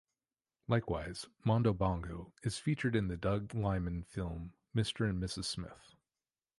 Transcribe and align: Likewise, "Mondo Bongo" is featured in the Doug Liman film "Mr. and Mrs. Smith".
Likewise, 0.67 1.27
"Mondo 1.45 1.73
Bongo" 1.73 2.33
is 2.41 2.57
featured 2.57 2.95
in 2.95 3.07
the 3.07 3.15
Doug 3.15 3.53
Liman 3.53 4.01
film 4.01 4.53
"Mr. 4.75 5.07
and 5.07 5.21
Mrs. 5.21 5.45
Smith". 5.45 5.93